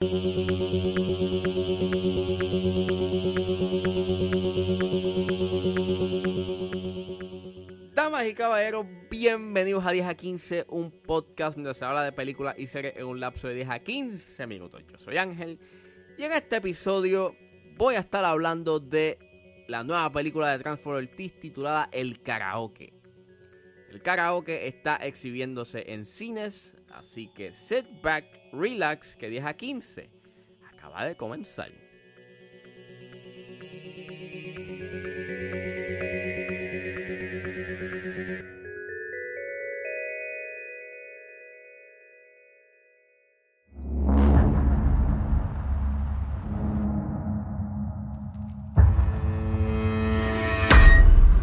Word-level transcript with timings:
Damas 0.00 0.14
y 8.26 8.32
caballeros, 8.32 8.86
bienvenidos 9.10 9.84
a 9.84 9.90
10 9.90 10.06
a 10.06 10.14
15, 10.14 10.64
un 10.70 10.90
podcast 10.90 11.58
donde 11.58 11.74
se 11.74 11.84
habla 11.84 12.02
de 12.02 12.12
películas 12.12 12.58
y 12.58 12.66
series 12.66 12.96
en 12.96 13.04
un 13.04 13.20
lapso 13.20 13.48
de 13.48 13.56
10 13.56 13.68
a 13.68 13.80
15 13.80 14.46
minutos. 14.46 14.82
Yo 14.90 14.96
soy 14.96 15.18
Ángel 15.18 15.58
y 16.16 16.24
en 16.24 16.32
este 16.32 16.56
episodio 16.56 17.36
voy 17.76 17.96
a 17.96 17.98
estar 17.98 18.24
hablando 18.24 18.80
de 18.80 19.18
la 19.68 19.84
nueva 19.84 20.10
película 20.10 20.50
de 20.50 20.60
Transformers 20.60 21.14
titulada 21.14 21.90
El 21.92 22.22
Karaoke. 22.22 22.94
El 23.90 24.00
karaoke 24.00 24.66
está 24.66 24.96
exhibiéndose 24.96 25.92
en 25.92 26.06
cines, 26.06 26.79
así 26.92 27.28
que 27.28 27.52
sit 27.52 27.86
back, 28.02 28.24
relax, 28.52 29.16
que 29.16 29.28
10 29.28 29.44
a 29.44 29.54
15 29.54 30.10
acaba 30.72 31.04
de 31.04 31.16
comenzar. 31.16 31.70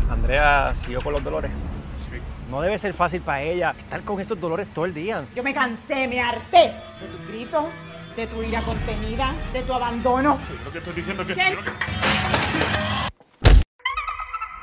Andrea 0.09 0.73
siguió 0.75 0.99
con 1.02 1.13
los 1.13 1.23
dolores. 1.23 1.52
No 2.49 2.61
debe 2.61 2.77
ser 2.77 2.93
fácil 2.93 3.21
para 3.21 3.41
ella 3.41 3.75
estar 3.77 4.01
con 4.03 4.21
esos 4.21 4.39
dolores 4.39 4.69
todo 4.73 4.85
el 4.85 4.93
día. 4.93 5.25
Yo 5.35 5.43
me 5.43 5.53
cansé, 5.53 6.07
me 6.07 6.21
harté 6.21 6.73
de 7.01 7.07
tus 7.11 7.27
gritos, 7.27 7.73
de 8.15 8.25
tu 8.25 8.41
ira 8.41 8.61
contenida, 8.61 9.35
de 9.51 9.63
tu 9.63 9.73
abandono. 9.73 10.39
Lo 10.63 10.71
que 10.71 10.77
estoy 10.77 10.93
diciendo 10.93 11.23
es 11.23 11.27
que... 11.27 11.33
¿Qué? 11.35 11.57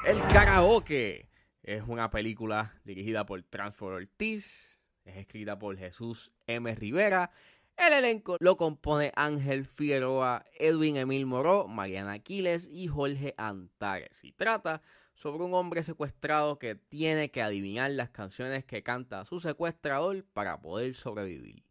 El 0.07 0.23
Karaoke 0.29 1.29
es 1.63 1.83
una 1.87 2.11
película 2.11 2.73
dirigida 2.85 3.27
por 3.27 3.43
Transfer 3.43 3.89
Ortiz, 3.89 4.79
es 5.05 5.17
escrita 5.17 5.59
por 5.59 5.77
Jesús 5.77 6.33
M. 6.47 6.75
Rivera. 6.75 7.33
El 7.77 7.93
elenco 7.93 8.37
lo 8.41 8.57
compone 8.57 9.13
Ángel 9.17 9.67
Figueroa, 9.67 10.45
Edwin 10.59 10.97
Emil 10.97 11.27
Moró, 11.27 11.67
Mariana 11.67 12.13
Aquiles 12.13 12.69
y 12.71 12.87
Jorge 12.87 13.35
Antares. 13.37 14.23
Y 14.23 14.33
trata 14.33 14.81
sobre 15.15 15.45
un 15.45 15.55
hombre 15.55 15.83
secuestrado 15.83 16.59
que 16.59 16.77
tiene 16.77 17.31
que 17.31 17.43
adivinar 17.43 17.91
las 17.91 18.11
canciones 18.11 18.65
que 18.65 18.83
canta 18.83 19.25
su 19.25 19.41
secuestrador 19.41 20.25
para 20.33 20.61
poder 20.61 20.95
sobrevivir. 20.95 21.65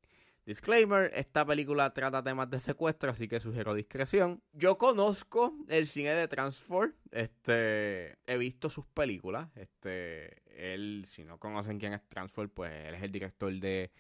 Disclaimer, 0.45 1.09
esta 1.15 1.45
película 1.45 1.93
trata 1.93 2.21
temas 2.21 2.49
de 2.49 2.59
secuestro, 2.59 3.11
así 3.11 3.29
que 3.29 3.39
sugiero 3.39 3.73
discreción. 3.73 4.43
Yo 4.51 4.77
conozco 4.77 5.55
el 5.69 5.87
cine 5.87 6.09
de 6.15 6.27
Transform, 6.27 6.93
este, 7.11 8.17
he 8.25 8.37
visto 8.37 8.69
sus 8.69 8.85
películas, 8.87 9.47
este, 9.55 10.41
él, 10.73 11.05
si 11.07 11.23
no 11.23 11.39
conocen 11.39 11.79
quién 11.79 11.93
es 11.93 12.01
Transform, 12.09 12.49
pues 12.49 12.73
él 12.73 12.95
es 12.95 13.03
el 13.03 13.11
director 13.13 13.53
de 13.53 13.91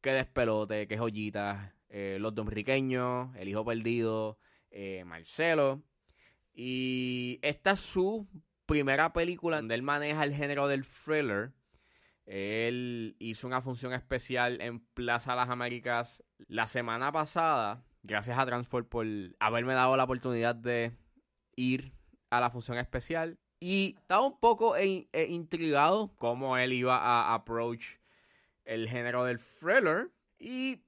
Que 0.00 0.12
Despelote, 0.12 0.86
Que 0.86 0.96
Joyitas, 0.96 1.72
eh, 1.88 2.18
Los 2.20 2.34
Dominiqueños, 2.34 3.34
El 3.36 3.48
Hijo 3.48 3.64
Perdido, 3.64 4.38
eh, 4.70 5.04
Marcelo. 5.04 5.82
Y 6.54 7.38
esta 7.42 7.72
es 7.72 7.80
su 7.80 8.28
primera 8.66 9.12
película 9.12 9.56
donde 9.56 9.74
él 9.74 9.82
maneja 9.82 10.24
el 10.24 10.34
género 10.34 10.68
del 10.68 10.84
thriller. 10.84 11.52
Él 12.26 13.16
hizo 13.18 13.46
una 13.46 13.62
función 13.62 13.94
especial 13.94 14.60
en 14.60 14.80
Plaza 14.80 15.34
Las 15.34 15.48
Américas 15.48 16.22
la 16.46 16.66
semana 16.66 17.10
pasada. 17.10 17.84
Gracias 18.02 18.38
a 18.38 18.46
Transform 18.46 18.86
por 18.86 19.06
haberme 19.40 19.74
dado 19.74 19.96
la 19.96 20.04
oportunidad 20.04 20.54
de 20.54 20.92
ir 21.56 21.92
a 22.30 22.40
la 22.40 22.50
función 22.50 22.78
especial. 22.78 23.38
Y 23.60 23.96
estaba 23.98 24.26
un 24.26 24.38
poco 24.38 24.76
eh, 24.76 25.08
intrigado 25.28 26.14
cómo 26.16 26.56
él 26.58 26.72
iba 26.72 26.96
a 26.96 27.34
approach 27.34 27.97
el 28.68 28.88
género 28.88 29.24
del 29.24 29.40
thriller. 29.40 30.10
Y, 30.38 30.84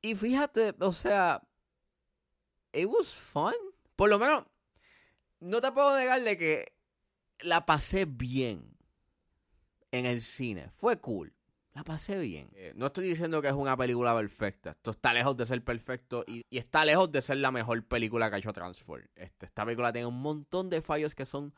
y 0.00 0.14
fíjate, 0.16 0.74
o 0.80 0.92
sea, 0.92 1.46
it 2.72 2.86
was 2.86 3.08
fun. 3.08 3.54
Por 3.94 4.08
lo 4.08 4.18
menos, 4.18 4.46
no 5.38 5.60
te 5.60 5.70
puedo 5.70 5.96
negar 5.96 6.22
de 6.22 6.36
que 6.36 6.72
la 7.40 7.66
pasé 7.66 8.06
bien 8.06 8.76
en 9.92 10.06
el 10.06 10.22
cine. 10.22 10.70
Fue 10.70 10.98
cool. 10.98 11.34
La 11.74 11.84
pasé 11.84 12.18
bien. 12.18 12.50
Eh, 12.54 12.72
no 12.74 12.86
estoy 12.86 13.06
diciendo 13.08 13.40
que 13.40 13.48
es 13.48 13.54
una 13.54 13.76
película 13.76 14.14
perfecta. 14.14 14.70
Esto 14.70 14.90
está 14.90 15.14
lejos 15.14 15.36
de 15.36 15.46
ser 15.46 15.62
perfecto 15.64 16.24
y, 16.26 16.42
y 16.50 16.58
está 16.58 16.84
lejos 16.84 17.10
de 17.12 17.22
ser 17.22 17.38
la 17.38 17.50
mejor 17.50 17.82
película 17.86 18.28
que 18.28 18.36
ha 18.36 18.38
hecho 18.38 18.52
Transform. 18.52 19.06
Este, 19.14 19.46
esta 19.46 19.64
película 19.64 19.92
tiene 19.92 20.06
un 20.06 20.20
montón 20.20 20.68
de 20.68 20.82
fallos 20.82 21.14
que 21.14 21.24
son 21.24 21.54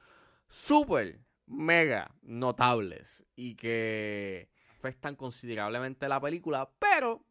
súper, 0.49 1.21
mega 1.47 2.15
notables 2.23 3.25
y 3.35 3.57
que 3.57 4.49
afectan 4.85 5.17
considerablemente 5.17 6.09
la 6.09 6.21
película. 6.21 6.71
Pero 6.79 7.25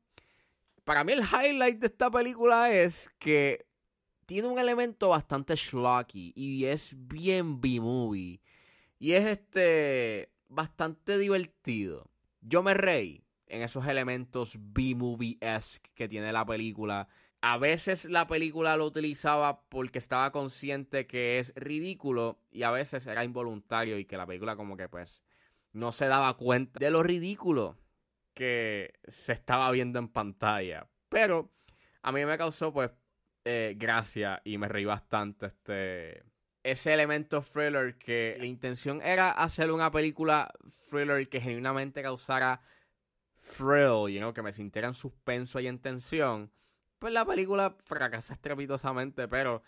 para 0.84 1.04
mí 1.04 1.14
el 1.14 1.22
highlight 1.22 1.80
de 1.80 1.88
esta 1.88 2.10
película 2.10 2.74
es 2.74 3.10
que 3.20 3.66
tiene 4.26 4.48
un 4.48 4.58
elemento 4.58 5.10
bastante 5.10 5.56
schlocky 5.56 6.34
y 6.36 6.66
es 6.66 6.96
bien 6.96 7.62
B-movie. 7.62 8.42
Y 8.98 9.12
es 9.12 9.26
este 9.26 10.32
bastante 10.48 11.18
divertido. 11.18 12.10
Yo 12.42 12.64
me 12.64 12.74
reí 12.74 13.24
en 13.48 13.62
esos 13.62 13.86
elementos 13.86 14.58
B-movie-esque 14.60 15.92
que 15.94 16.10
tiene 16.10 16.32
la 16.32 16.46
película. 16.46 17.08
A 17.42 17.58
veces 17.58 18.06
la 18.06 18.26
película 18.26 18.78
lo 18.78 18.86
utilizaba 18.86 19.62
porque 19.70 20.00
estaba 20.00 20.32
consciente 20.32 21.06
que 21.06 21.38
es 21.38 21.54
ridículo 21.56 22.40
y 22.52 22.64
a 22.64 22.72
veces 22.72 23.06
era 23.06 23.24
involuntario 23.24 24.00
y 24.00 24.06
que 24.06 24.18
la 24.18 24.26
película 24.26 24.56
como 24.56 24.76
que 24.78 24.88
pues 24.88 25.24
no 25.74 25.92
se 25.92 26.08
daba 26.08 26.38
cuenta 26.38 26.80
de 26.80 26.92
lo 26.92 27.04
ridículo 27.04 27.78
que 28.34 28.94
se 29.08 29.34
estaba 29.34 29.70
viendo 29.72 30.00
en 30.00 30.08
pantalla. 30.08 30.88
Pero 31.10 31.52
a 32.02 32.12
mí 32.12 32.26
me 32.26 32.38
causó 32.38 32.72
pues 32.72 32.92
eh, 33.46 33.76
gracia 33.78 34.42
y 34.44 34.58
me 34.58 34.68
reí 34.68 34.86
bastante 34.86 35.48
este 35.48 36.24
ese 36.64 36.94
elemento 36.94 37.42
thriller 37.42 37.98
que 37.98 38.38
la 38.40 38.46
intención 38.46 39.02
era 39.02 39.32
hacer 39.32 39.70
una 39.70 39.92
película 39.92 40.50
thriller 40.90 41.28
que 41.28 41.42
genuinamente 41.42 42.02
causara 42.02 42.62
thrill, 43.58 44.10
you 44.10 44.20
know, 44.20 44.34
que 44.34 44.42
me 44.42 44.54
sintiera 44.54 44.88
en 44.88 44.94
suspenso 44.94 45.60
y 45.60 45.68
en 45.68 45.80
tensión. 45.80 46.52
Pues 47.00 47.12
la 47.12 47.26
película 47.26 47.76
fracasa 47.84 48.34
estrepitosamente, 48.34 49.28
pero 49.28 49.62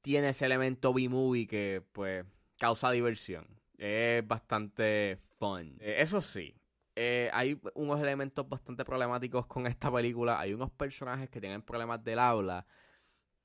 tiene 0.00 0.30
ese 0.30 0.46
elemento 0.46 0.92
B-movie 0.92 1.46
que 1.46 1.84
pues 1.92 2.24
causa 2.58 2.90
diversión. 2.90 3.61
Es 3.84 4.24
bastante 4.24 5.18
fun. 5.40 5.76
Eh, 5.80 5.96
eso 5.98 6.20
sí, 6.20 6.54
eh, 6.94 7.28
hay 7.32 7.60
unos 7.74 8.00
elementos 8.00 8.48
bastante 8.48 8.84
problemáticos 8.84 9.44
con 9.48 9.66
esta 9.66 9.90
película. 9.92 10.38
Hay 10.38 10.54
unos 10.54 10.70
personajes 10.70 11.28
que 11.28 11.40
tienen 11.40 11.62
problemas 11.62 12.04
del 12.04 12.20
habla. 12.20 12.64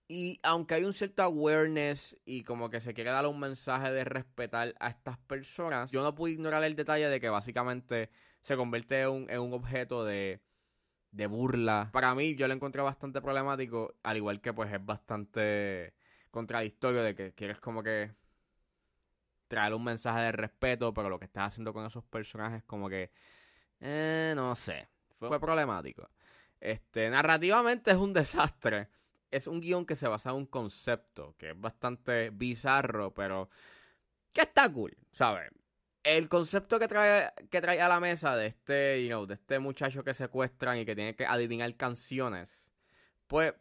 Y 0.07 0.39
aunque 0.43 0.75
hay 0.75 0.83
un 0.83 0.93
cierto 0.93 1.23
awareness 1.23 2.15
y 2.23 2.43
como 2.43 2.69
que 2.69 2.81
se 2.81 2.93
quiere 2.93 3.09
dar 3.09 3.25
un 3.25 3.39
mensaje 3.39 3.91
de 3.91 4.03
respetar 4.03 4.75
a 4.79 4.89
estas 4.89 5.17
personas, 5.17 5.89
yo 5.89 6.03
no 6.03 6.13
pude 6.13 6.33
ignorar 6.33 6.63
el 6.63 6.75
detalle 6.75 7.09
de 7.09 7.19
que 7.19 7.29
básicamente 7.29 8.11
se 8.41 8.55
convierte 8.55 9.01
en 9.01 9.09
un, 9.09 9.29
en 9.31 9.39
un 9.39 9.53
objeto 9.53 10.05
de, 10.05 10.39
de 11.09 11.25
burla. 11.25 11.89
Para 11.91 12.13
mí 12.13 12.35
yo 12.35 12.47
lo 12.47 12.53
encontré 12.53 12.83
bastante 12.83 13.21
problemático, 13.21 13.95
al 14.03 14.17
igual 14.17 14.39
que 14.39 14.53
pues 14.53 14.71
es 14.71 14.85
bastante 14.85 15.95
contradictorio 16.29 17.01
de 17.01 17.15
que 17.15 17.33
quieres 17.33 17.59
como 17.59 17.81
que 17.81 18.11
traer 19.47 19.73
un 19.73 19.83
mensaje 19.83 20.21
de 20.21 20.31
respeto, 20.31 20.93
pero 20.93 21.09
lo 21.09 21.19
que 21.19 21.25
estás 21.25 21.49
haciendo 21.49 21.73
con 21.73 21.85
esos 21.85 22.03
personajes 22.03 22.63
como 22.63 22.89
que, 22.89 23.11
eh, 23.79 24.33
no 24.35 24.55
sé, 24.55 24.87
fue, 25.17 25.27
fue 25.29 25.39
problemático. 25.39 26.09
Este, 26.59 27.09
narrativamente 27.09 27.91
es 27.91 27.97
un 27.97 28.13
desastre. 28.13 28.89
Es 29.29 29.47
un 29.47 29.59
guion 29.59 29.85
que 29.85 29.95
se 29.95 30.07
basa 30.07 30.29
en 30.29 30.37
un 30.37 30.45
concepto 30.45 31.35
que 31.37 31.49
es 31.49 31.59
bastante 31.59 32.29
bizarro, 32.29 33.13
pero 33.13 33.49
que 34.31 34.41
está 34.41 34.71
cool, 34.71 34.95
¿sabes? 35.11 35.51
El 36.03 36.29
concepto 36.29 36.79
que 36.79 36.87
trae, 36.87 37.33
que 37.49 37.59
trae 37.59 37.81
a 37.81 37.89
la 37.89 37.99
mesa 37.99 38.37
de 38.37 38.47
este, 38.47 39.03
you 39.03 39.09
know, 39.09 39.25
de 39.25 39.33
este 39.33 39.59
muchacho 39.59 40.03
que 40.03 40.13
secuestran 40.13 40.77
y 40.77 40.85
que 40.85 40.95
tiene 40.95 41.15
que 41.15 41.25
adivinar 41.25 41.75
canciones, 41.75 42.67
pues, 43.27 43.53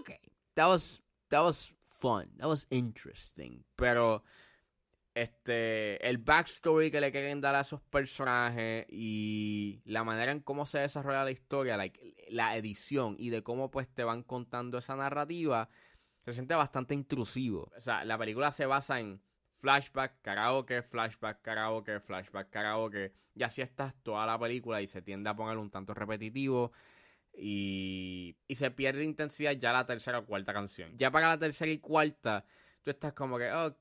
ok, 0.00 0.10
that 0.54 0.66
was, 0.66 1.00
that 1.28 1.44
was 1.44 1.72
fun, 1.84 2.28
that 2.38 2.48
was 2.48 2.66
interesting, 2.70 3.64
pero 3.76 4.24
este, 5.14 6.06
el 6.08 6.18
backstory 6.18 6.90
que 6.90 7.00
le 7.00 7.10
quieren 7.10 7.40
dar 7.40 7.54
a 7.54 7.60
esos 7.60 7.80
personajes 7.82 8.86
y 8.88 9.82
la 9.84 10.04
manera 10.04 10.32
en 10.32 10.40
cómo 10.40 10.66
se 10.66 10.78
desarrolla 10.78 11.24
la 11.24 11.30
historia, 11.32 11.76
like, 11.76 12.14
la 12.28 12.56
edición 12.56 13.16
y 13.18 13.30
de 13.30 13.42
cómo 13.42 13.70
pues 13.70 13.88
te 13.88 14.04
van 14.04 14.22
contando 14.22 14.78
esa 14.78 14.96
narrativa, 14.96 15.68
se 16.24 16.32
siente 16.32 16.54
bastante 16.54 16.94
intrusivo. 16.94 17.72
O 17.76 17.80
sea, 17.80 18.04
la 18.04 18.16
película 18.18 18.50
se 18.50 18.66
basa 18.66 19.00
en 19.00 19.20
flashback, 19.60 20.20
karaoke, 20.22 20.82
flashback, 20.82 21.42
karaoke, 21.42 22.00
flashback, 22.00 22.50
karaoke. 22.50 23.12
Y 23.34 23.42
así 23.42 23.62
estás 23.62 23.94
toda 24.02 24.26
la 24.26 24.38
película 24.38 24.80
y 24.82 24.86
se 24.86 25.02
tiende 25.02 25.30
a 25.30 25.34
poner 25.36 25.58
un 25.58 25.70
tanto 25.70 25.94
repetitivo. 25.94 26.72
y, 27.32 28.36
y 28.48 28.54
se 28.56 28.70
pierde 28.70 29.04
intensidad 29.04 29.52
ya 29.52 29.72
la 29.72 29.86
tercera 29.86 30.18
o 30.20 30.26
cuarta 30.26 30.52
canción. 30.52 30.96
Ya 30.98 31.10
para 31.10 31.28
la 31.28 31.38
tercera 31.38 31.70
y 31.70 31.78
cuarta, 31.78 32.44
tú 32.82 32.90
estás 32.90 33.12
como 33.12 33.38
que, 33.38 33.50
ok, 33.52 33.76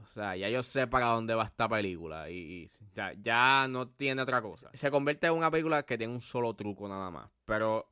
o 0.00 0.06
sea, 0.06 0.36
ya 0.36 0.48
yo 0.48 0.62
sé 0.62 0.86
para 0.86 1.06
dónde 1.06 1.34
va 1.34 1.44
esta 1.44 1.68
película 1.68 2.30
y, 2.30 2.68
ya, 2.94 3.12
ya 3.14 3.66
no 3.68 3.88
tiene 3.88 4.22
otra 4.22 4.40
cosa. 4.40 4.70
Se 4.74 4.90
convierte 4.90 5.26
en 5.26 5.34
una 5.34 5.50
película 5.50 5.82
que 5.82 5.98
tiene 5.98 6.12
un 6.12 6.20
solo 6.20 6.54
truco 6.54 6.88
nada 6.88 7.10
más, 7.10 7.28
pero 7.44 7.90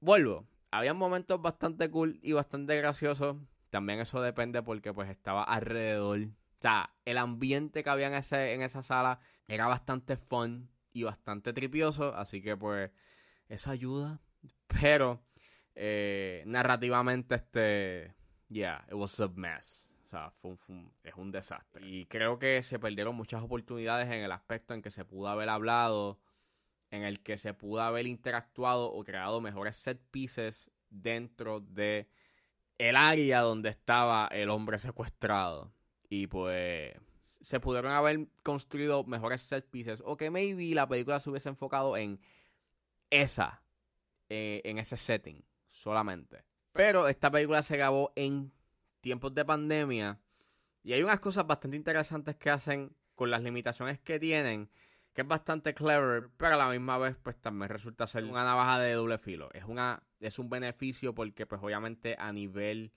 vuelvo, 0.00 0.46
había 0.70 0.92
momentos 0.92 1.40
bastante 1.40 1.88
cool 1.90 2.18
y 2.22 2.32
bastante 2.32 2.76
graciosos. 2.76 3.36
También 3.70 4.00
eso 4.00 4.20
depende 4.20 4.62
porque 4.62 4.92
pues 4.92 5.08
estaba 5.08 5.44
alrededor. 5.44 6.18
O 6.18 6.60
sea, 6.60 6.90
el 7.04 7.18
ambiente 7.18 7.84
que 7.84 7.90
había 7.90 8.08
en, 8.08 8.14
ese, 8.14 8.54
en 8.54 8.62
esa 8.62 8.82
sala 8.82 9.20
era 9.46 9.66
bastante 9.66 10.16
fun 10.16 10.68
y 10.92 11.04
bastante 11.04 11.52
tripioso. 11.52 12.14
Así 12.14 12.42
que 12.42 12.56
pues 12.56 12.90
eso 13.48 13.70
ayuda. 13.70 14.20
Pero 14.80 15.22
eh, 15.74 16.42
narrativamente 16.46 17.36
este... 17.36 18.14
Yeah, 18.48 18.84
it 18.88 18.94
was 18.94 19.18
a 19.20 19.28
mess. 19.28 19.93
O 20.14 20.16
sea, 20.16 20.30
fue 20.30 20.52
es 21.02 21.14
un 21.16 21.32
desastre. 21.32 21.84
Y 21.84 22.06
creo 22.06 22.38
que 22.38 22.62
se 22.62 22.78
perdieron 22.78 23.16
muchas 23.16 23.42
oportunidades 23.42 24.06
en 24.06 24.20
el 24.20 24.30
aspecto 24.30 24.72
en 24.72 24.80
que 24.80 24.92
se 24.92 25.04
pudo 25.04 25.26
haber 25.26 25.48
hablado, 25.48 26.20
en 26.92 27.02
el 27.02 27.20
que 27.20 27.36
se 27.36 27.52
pudo 27.52 27.82
haber 27.82 28.06
interactuado 28.06 28.92
o 28.92 29.02
creado 29.02 29.40
mejores 29.40 29.76
set 29.76 30.00
pieces 30.12 30.70
dentro 30.88 31.58
de 31.58 32.08
el 32.78 32.94
área 32.94 33.40
donde 33.40 33.70
estaba 33.70 34.28
el 34.28 34.50
hombre 34.50 34.78
secuestrado. 34.78 35.72
Y 36.08 36.28
pues 36.28 36.94
se 37.40 37.58
pudieron 37.58 37.90
haber 37.90 38.28
construido 38.44 39.02
mejores 39.02 39.42
set 39.42 39.68
pieces. 39.68 40.00
O 40.04 40.16
que 40.16 40.30
maybe 40.30 40.76
la 40.76 40.86
película 40.86 41.18
se 41.18 41.28
hubiese 41.28 41.48
enfocado 41.48 41.96
en 41.96 42.20
esa, 43.10 43.64
eh, 44.28 44.62
en 44.62 44.78
ese 44.78 44.96
setting 44.96 45.44
solamente. 45.68 46.44
Pero 46.72 47.08
esta 47.08 47.32
película 47.32 47.64
se 47.64 47.76
grabó 47.76 48.12
en 48.14 48.52
tiempos 49.04 49.32
de 49.34 49.44
pandemia. 49.44 50.18
Y 50.82 50.94
hay 50.94 51.02
unas 51.04 51.20
cosas 51.20 51.46
bastante 51.46 51.76
interesantes 51.76 52.34
que 52.34 52.50
hacen 52.50 52.96
con 53.14 53.30
las 53.30 53.42
limitaciones 53.42 54.00
que 54.00 54.18
tienen. 54.18 54.68
Que 55.12 55.22
es 55.22 55.28
bastante 55.28 55.74
clever, 55.74 56.30
pero 56.36 56.54
a 56.54 56.56
la 56.56 56.68
misma 56.68 56.98
vez, 56.98 57.16
pues 57.22 57.40
también 57.40 57.68
resulta 57.68 58.08
ser 58.08 58.24
una 58.24 58.42
navaja 58.42 58.80
de 58.80 58.94
doble 58.94 59.18
filo. 59.18 59.48
Es 59.52 59.64
una, 59.64 60.02
es 60.18 60.40
un 60.40 60.50
beneficio 60.50 61.14
porque, 61.14 61.46
pues, 61.46 61.62
obviamente, 61.62 62.16
a 62.18 62.32
nivel 62.32 62.92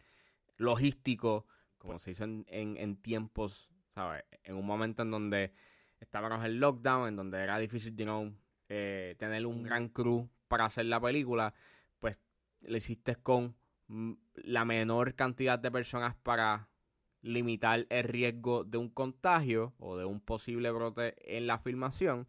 logístico, 0.56 1.46
como 1.78 2.00
se 2.00 2.12
hizo 2.12 2.24
en, 2.24 2.46
en 2.48 2.96
tiempos 2.96 3.70
¿sabes? 3.98 4.24
En 4.44 4.56
un 4.56 4.66
momento 4.66 5.02
en 5.02 5.10
donde 5.10 5.54
estábamos 6.00 6.46
en 6.46 6.60
lockdown, 6.60 7.08
en 7.08 7.16
donde 7.16 7.42
era 7.42 7.58
difícil, 7.58 7.96
you 7.96 8.34
eh, 8.70 9.16
tener 9.18 9.44
un 9.48 9.64
gran 9.64 9.90
crew 9.90 10.30
para 10.48 10.66
hacer 10.66 10.86
la 10.86 11.02
película, 11.02 11.56
pues 12.00 12.20
lo 12.62 12.78
hiciste 12.78 13.16
con 13.16 13.56
la 13.88 14.66
menor 14.66 15.16
cantidad 15.16 15.58
de 15.60 15.72
personas 15.72 16.16
para 16.16 16.70
limitar 17.22 17.86
el 17.90 18.04
riesgo 18.04 18.64
de 18.64 18.78
un 18.78 18.90
contagio 18.90 19.74
o 19.80 19.98
de 19.98 20.06
un 20.06 20.20
posible 20.20 20.72
brote 20.72 21.16
en 21.38 21.48
la 21.48 21.60
filmación. 21.60 22.28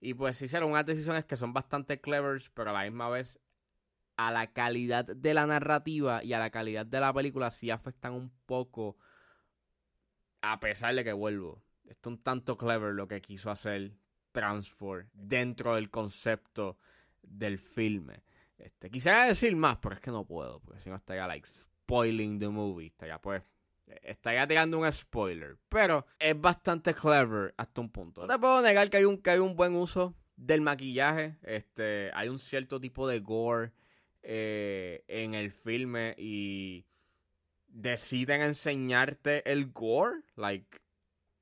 Y 0.00 0.14
pues 0.14 0.40
hicieron 0.42 0.70
unas 0.70 0.86
decisiones 0.86 1.24
que 1.24 1.36
son 1.36 1.52
bastante 1.52 2.00
clever, 2.00 2.42
pero 2.54 2.70
a 2.70 2.72
la 2.72 2.82
misma 2.82 3.08
vez 3.08 3.38
a 4.16 4.30
la 4.30 4.52
calidad 4.52 5.06
de 5.06 5.34
la 5.34 5.46
narrativa 5.46 6.22
y 6.22 6.32
a 6.32 6.38
la 6.38 6.50
calidad 6.50 6.84
de 6.84 7.00
la 7.00 7.12
película 7.12 7.50
sí 7.50 7.70
afectan 7.70 8.12
un 8.12 8.30
poco 8.46 8.96
a 10.42 10.58
pesar 10.60 10.94
de 10.94 11.04
que 11.04 11.12
vuelvo, 11.12 11.62
es 11.84 11.96
un 12.04 12.18
tanto 12.18 12.58
clever 12.58 12.92
lo 12.94 13.08
que 13.08 13.22
quiso 13.22 13.50
hacer 13.50 13.92
Transform 14.32 15.08
dentro 15.12 15.76
del 15.76 15.90
concepto 15.90 16.78
del 17.22 17.58
filme. 17.58 18.24
Este, 18.58 18.90
quisiera 18.90 19.24
decir 19.24 19.54
más, 19.56 19.78
pero 19.78 19.94
es 19.94 20.00
que 20.00 20.10
no 20.10 20.24
puedo, 20.24 20.60
porque 20.60 20.80
si 20.80 20.88
no 20.90 20.96
estaría 20.96 21.26
like 21.26 21.46
spoiling 21.46 22.38
the 22.38 22.48
movie, 22.48 22.86
estaría 22.86 23.20
pues 23.20 23.42
estaría 24.02 24.46
tirando 24.46 24.78
un 24.78 24.90
spoiler, 24.92 25.58
pero 25.68 26.06
es 26.18 26.40
bastante 26.40 26.94
clever 26.94 27.54
hasta 27.56 27.80
un 27.80 27.90
punto. 27.90 28.22
No 28.22 28.28
te 28.28 28.38
puedo 28.38 28.62
negar 28.62 28.88
que 28.88 28.98
hay 28.98 29.04
un 29.04 29.18
que 29.18 29.30
hay 29.30 29.38
un 29.38 29.56
buen 29.56 29.74
uso 29.74 30.14
del 30.36 30.60
maquillaje, 30.60 31.38
este, 31.42 32.10
hay 32.14 32.28
un 32.28 32.38
cierto 32.38 32.80
tipo 32.80 33.06
de 33.06 33.20
gore 33.20 33.72
eh, 34.22 35.04
en 35.08 35.34
el 35.34 35.50
filme 35.50 36.14
y 36.16 36.86
deciden 37.66 38.42
enseñarte 38.42 39.50
el 39.50 39.72
gore, 39.72 40.22
like, 40.36 40.78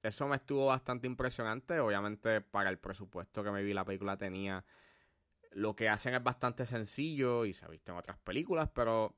eso 0.02 0.26
me 0.26 0.36
estuvo 0.36 0.66
bastante 0.66 1.06
impresionante. 1.06 1.78
Obviamente, 1.80 2.40
para 2.40 2.70
el 2.70 2.78
presupuesto 2.78 3.44
que 3.44 3.50
me 3.50 3.62
vi 3.62 3.74
la 3.74 3.84
película 3.84 4.16
tenía, 4.16 4.64
lo 5.50 5.74
que 5.74 5.88
hacen 5.88 6.14
es 6.14 6.22
bastante 6.22 6.66
sencillo 6.66 7.44
y 7.44 7.52
se 7.52 7.64
ha 7.64 7.68
visto 7.68 7.92
en 7.92 7.98
otras 7.98 8.18
películas, 8.18 8.68
pero 8.72 9.16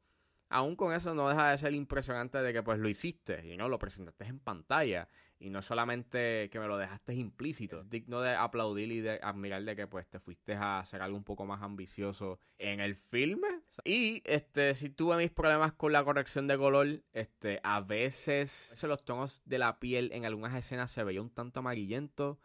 aún 0.49 0.77
con 0.77 0.93
eso 0.93 1.15
no 1.15 1.29
deja 1.29 1.51
de 1.51 1.59
ser 1.59 1.73
impresionante 1.75 2.39
de 2.39 2.53
que 2.53 2.63
pues 2.63 2.79
lo 2.79 2.89
hiciste 2.89 3.47
y 3.47 3.57
no 3.57 3.69
lo 3.69 3.79
presentaste 3.79 4.25
en 4.25 4.39
pantalla 4.39 5.09
y 5.43 5.51
no 5.51 5.61
solamente 5.61 6.49
que 6.51 6.61
me 6.61 6.69
lo 6.69 6.79
dejaste 6.79 7.15
implícito, 7.15 7.81
es 7.81 7.91
digno 7.91 8.21
de 8.21 8.35
aplaudir 8.35 8.93
y 8.93 9.01
de 9.01 9.19
admirar 9.23 9.65
de 9.65 9.75
que 9.75 9.89
pues 9.89 10.07
te 10.07 10.21
fuiste 10.21 10.55
a 10.55 10.79
hacer 10.79 11.03
algo 11.03 11.17
un 11.17 11.25
poco 11.25 11.47
más 11.47 11.63
ambicioso 11.63 12.39
en 12.59 12.79
el 12.79 12.95
filme. 12.95 13.49
Y 13.85 14.23
este, 14.25 14.75
si 14.75 14.91
tuve 14.91 15.17
mis 15.17 15.33
problemas 15.33 15.73
con 15.73 15.93
la 15.93 16.05
corrección 16.05 16.47
de 16.47 16.57
color, 16.57 17.03
este, 17.13 17.61
a 17.65 17.81
veces 17.81 18.77
los 18.83 19.05
tonos 19.05 19.43
de 19.45 19.59
la 19.59 19.81
piel 19.81 20.13
en 20.13 20.27
algunas 20.27 20.55
escenas 20.55 20.93
se 20.93 21.03
veía 21.03 21.21
un 21.21 21.31
tanto 21.31 21.59
amarillento, 21.59 22.39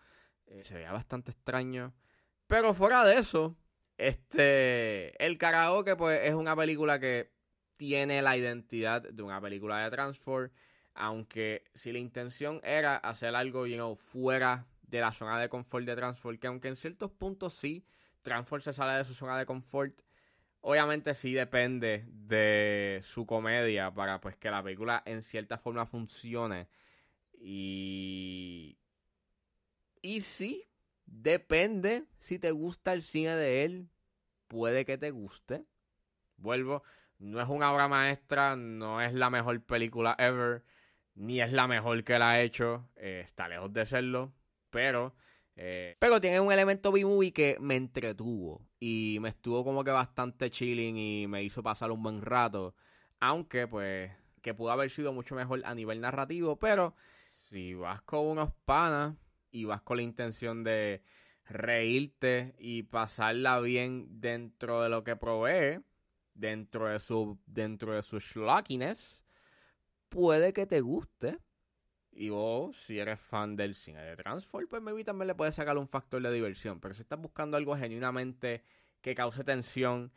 eh, 0.48 0.63
se 0.63 0.74
veía 0.74 0.92
bastante 0.92 1.30
extraño. 1.31 1.94
Pero 2.48 2.74
fuera 2.74 3.04
de 3.04 3.19
eso, 3.19 3.56
este, 3.97 5.25
el 5.25 5.38
karaoke 5.38 5.95
pues 5.95 6.21
es 6.23 6.33
una 6.33 6.55
película 6.55 6.99
que 6.99 7.31
tiene 7.75 8.21
la 8.21 8.38
identidad 8.38 9.01
de 9.01 9.23
una 9.23 9.39
película 9.41 9.83
de 9.83 9.91
Transform 9.91 10.49
aunque 10.97 11.63
si 11.75 11.91
la 11.91 11.99
intención 11.99 12.59
era 12.63 12.97
hacer 12.97 13.35
algo 13.35 13.67
you 13.67 13.95
fuera 13.95 14.65
de 14.81 14.99
la 14.99 15.13
zona 15.13 15.39
de 15.39 15.47
confort 15.47 15.85
de 15.85 15.95
Transform, 15.95 16.38
que 16.39 16.47
aunque 16.47 16.67
en 16.69 16.75
ciertos 16.75 17.11
puntos 17.11 17.53
sí, 17.53 17.85
Transform 18.23 18.61
se 18.61 18.73
sale 18.73 18.97
de 18.97 19.05
su 19.05 19.13
zona 19.13 19.38
de 19.38 19.45
confort, 19.45 20.01
obviamente 20.61 21.13
sí 21.13 21.33
depende 21.33 22.05
de 22.07 23.00
su 23.03 23.27
comedia 23.27 23.93
para 23.93 24.19
pues 24.19 24.38
que 24.38 24.50
la 24.50 24.63
película 24.63 25.03
en 25.05 25.21
cierta 25.21 25.57
forma 25.57 25.85
funcione. 25.85 26.67
Y... 27.39 28.79
Y 30.01 30.21
sí, 30.21 30.67
depende 31.07 32.06
si 32.19 32.38
te 32.38 32.51
gusta 32.51 32.94
el 32.94 33.01
cine 33.01 33.36
de 33.36 33.63
él, 33.63 33.89
puede 34.48 34.86
que 34.86 34.98
te 34.98 35.09
guste. 35.12 35.65
Vuelvo, 36.38 36.83
no 37.18 37.42
es 37.42 37.50
una 37.50 37.74
obra 37.74 37.88
maestra, 37.88 38.55
no 38.55 39.01
es 39.01 39.13
la 39.13 39.31
mejor 39.31 39.60
película 39.63 40.15
ever 40.20 40.63
ni 41.17 41.41
es 41.41 41.51
la 41.51 41.67
mejor 41.67 42.03
que 42.03 42.20
la 42.20 42.31
ha 42.31 42.41
hecho, 42.41 42.88
eh, 42.96 43.22
está 43.25 43.48
lejos 43.48 43.74
de 43.74 43.86
serlo, 43.86 44.34
pero, 44.70 45.15
eh, 45.55 45.98
pero 46.00 46.22
tiene 46.22 46.39
un 46.39 46.51
elemento 46.51 46.91
B-movie 46.91 47.34
que 47.34 47.58
me 47.60 47.75
entretuvo 47.75 48.67
y 48.79 49.17
me 49.20 49.29
estuvo 49.29 49.63
como 49.63 49.84
que 49.84 49.89
bastante 49.89 50.51
chilling 50.51 50.96
y 50.96 51.27
me 51.27 51.43
hizo 51.43 51.63
pasar 51.63 51.91
un 51.91 52.03
buen 52.03 52.22
rato, 52.22 52.75
aunque 53.20 53.67
pues 53.67 54.12
que 54.43 54.53
pudo 54.53 54.72
haber 54.72 54.91
sido 54.91 55.12
mucho 55.12 55.34
mejor 55.34 55.63
a 55.65 55.74
nivel 55.74 56.01
narrativo, 56.01 56.58
pero 56.60 56.93
si 57.50 57.74
vas 57.74 58.01
con 58.03 58.27
unos 58.27 58.51
panas 58.65 59.15
y 59.51 59.66
vas 59.66 59.82
con 59.82 59.98
la 59.98 60.04
intención 60.04 60.63
de 60.63 61.01
reírte 61.46 62.56
y 62.60 62.84
pasarla 62.84 63.60
bien 63.60 64.20
dentro 64.20 64.82
de 64.82 64.89
lo 64.89 65.04
que 65.04 65.16
provee, 65.16 65.82
dentro 66.34 66.88
de 66.88 67.00
su 67.00 67.39
dentro 67.46 67.94
de 67.94 68.04
su 68.04 68.20
schlockiness, 68.20 69.22
puede 70.10 70.54
que 70.54 70.66
te 70.66 70.82
guste. 70.82 71.39
Y 72.12 72.30
vos, 72.30 72.75
si 72.86 72.98
eres 72.98 73.20
fan 73.20 73.56
del 73.56 73.75
cine 73.75 74.01
de 74.01 74.16
Transform, 74.16 74.68
pues 74.68 74.82
maybe 74.82 75.04
también 75.04 75.27
le 75.27 75.36
puedes 75.36 75.54
sacar 75.54 75.77
un 75.77 75.88
factor 75.88 76.20
de 76.22 76.32
diversión. 76.32 76.80
Pero 76.80 76.96
si 76.96 77.04
estás 77.04 77.20
buscando 77.20 77.58
algo 77.58 77.77
genuinamente 77.77 78.63
que 79.01 79.13
cause 79.13 79.44
tensión 79.44 80.12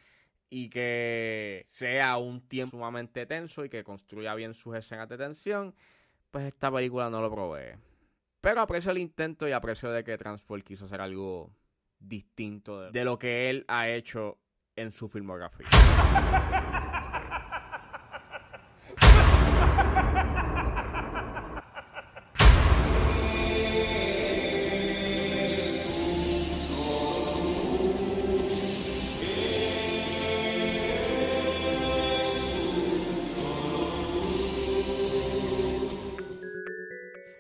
y 0.49 0.71
que 0.71 1.67
sea 1.69 2.17
un 2.17 2.41
tiempo 2.49 2.79
sumamente 2.79 3.27
tenso 3.27 3.67
y 3.67 3.69
que 3.69 3.85
construya 3.85 4.35
bien 4.35 4.55
sus 4.55 4.75
escenas 4.77 5.11
de 5.11 5.19
tensión, 5.19 5.75
pues 6.31 6.47
esta 6.47 6.73
película 6.73 7.11
no 7.11 7.21
lo 7.21 7.31
provee. 7.31 7.90
Pero 8.41 8.61
aprecio 8.61 8.91
el 8.91 8.99
intento 8.99 9.47
y 9.47 9.53
aprecio 9.53 9.91
de 9.91 10.03
que 10.03 10.17
Transform 10.17 10.63
quiso 10.63 10.87
hacer 10.87 11.01
algo 11.01 11.55
distinto 11.99 12.91
de 12.91 13.05
lo 13.05 13.19
que 13.19 13.51
él 13.51 13.65
ha 13.69 13.89
hecho 13.89 14.39
en 14.77 14.93
su 14.93 15.09
filmografía. 15.09 15.67